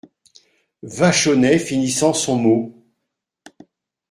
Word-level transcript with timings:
Vachonnet 0.81 1.59
finissant 1.59 2.11
son 2.15 2.35
mot. 2.35 2.85